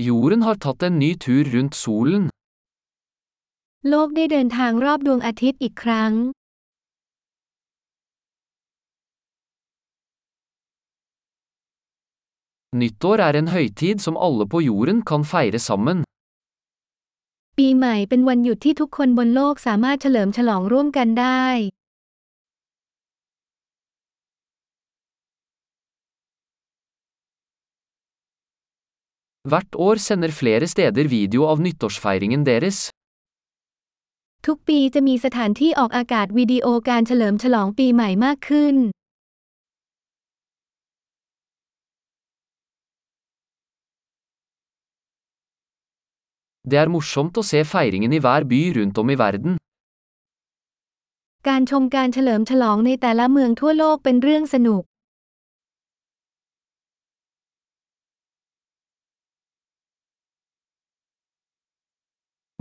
[0.00, 2.24] Jorden har tatt en ny tur rundt solen.
[3.88, 6.12] โลกได้เดินทางรอบดวงอาทิตย์อีกครั้ง
[12.80, 15.98] Nyttår er en høytid som alle på jorden kan feire sammen.
[17.58, 21.44] ปีใหม่เป็นวันหยุดที่ทุกคนบนโลกสามารถเฉลิมฉลองร่วมกันได้
[29.48, 32.78] Hvert år sender flere steder video av nyttårsfeiringen deres.
[34.46, 38.76] ทุกปีจะมีสถานที่ออกอากาศวิดีโอการเฉลิมฉลองปีใหม่มากขึ้น
[46.70, 49.52] Det er morsomt å se feiringen i hver by rundt om i verden.
[51.48, 54.82] การชมการเฉลิมฉลองในแต่ละเมืองทั่วโลกเป็นเรื่องสนุก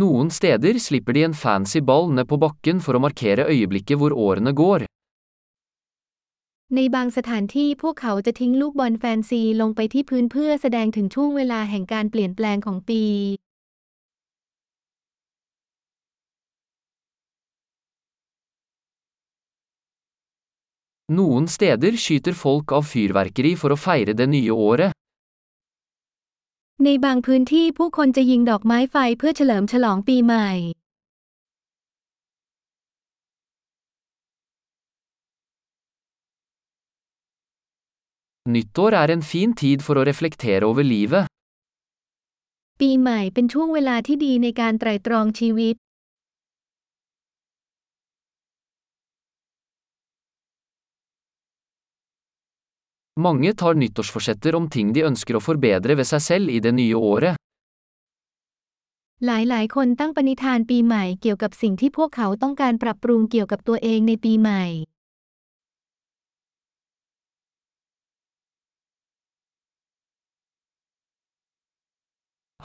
[0.00, 4.12] Noen steder slipper de en fancy ball ned på bakken for å markere øyeblikket hvor
[4.26, 4.84] årene går.
[6.74, 13.04] ในบางสถานที่พวกเขาจะทิ้งลูกบอลแฟนซีลงไปที่พื้นเพื่อแสดงถึงช่วงเวลาแห่งการเปลี่ยนแปลงของปี
[21.16, 24.90] Noen steder skyter folk av fyrverkeri for å feire det nye året.
[26.85, 30.49] ในบางพื้นที่ผู้คนจะยิงดอกไม้ไฟเพื่อเฉลิมฉลองปีใหม่
[38.53, 41.25] Nyttår er en fin tid for å reflektere over livet.
[42.79, 45.75] ปีใหม่เป็นช่วงเวลาที่ดีในการไตร่ตรองชีวิต
[53.19, 56.95] Mange tar nyttårsforsetter om ting de ønsker å forbedre ved seg selv i det nye
[56.95, 57.35] året.
[59.25, 64.63] หลายๆ คนตั้งปณิธานปีใหม่เกี่ยวกับสิ่งที่พวกเขาต้องการปรับปรุงเกี่ยวกับตัวเองในปีใหม่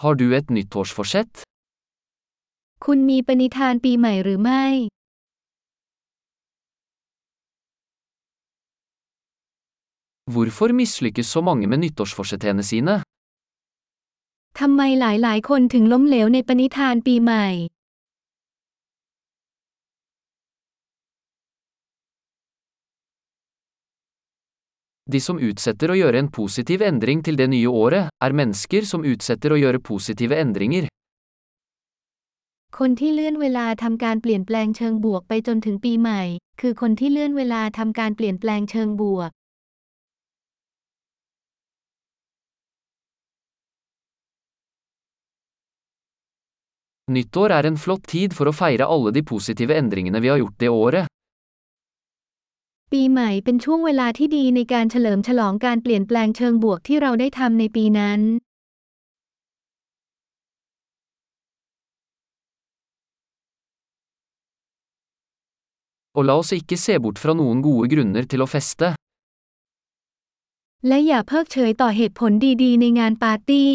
[0.00, 1.32] Har du et nyttårsforsett?
[2.84, 4.64] คุณมีปณิธานปีใหม่หรือไม่
[10.32, 12.94] Hvorfor mislykkes så mange med nyttårsforsettene sine?
[14.60, 17.46] ทำไมหลายๆ คนถึงล้มเหลวในปณิธานปีใหม่
[25.12, 29.04] De som utsetter å gjøre en positiv endring til det nye året, er mennesker som
[29.12, 30.86] utsetter å gjøre positive endringer.
[32.78, 36.22] คนที่เลื่อนเวลาทำการเปลี่ยนแปลงเชิงบวกไปจนถึงปีใหม่
[36.60, 39.30] คือคนที่เลื่อนเวลาทำการเปลี่ยนแปลงเชิงบวก
[47.12, 50.56] Nyttår er en flott tid for å feire alle de positive endringene vi har gjort
[50.62, 51.06] det året.
[52.92, 58.20] ปีใหม่เป็นช่วงเวลาที่ดีในการเฉลิมฉลองการเปลี่ยนแปลงเชิงบวกที่เราได้ทำในปีนั้น
[66.16, 68.88] Og la oss ikke se bort fra noen gode grunner til å feste.
[70.88, 72.32] และอย่าเพิกเฉยต่อเหตุผล
[72.62, 73.70] ดีๆ ในงานปาร์ตี้